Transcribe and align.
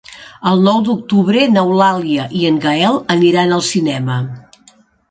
El 0.51 0.63
nou 0.67 0.79
d'octubre 0.87 1.43
n'Eulàlia 1.57 2.27
i 2.41 2.45
en 2.53 2.59
Gaël 2.67 2.99
aniran 3.19 3.59
al 3.61 3.67
cinema. 3.73 4.23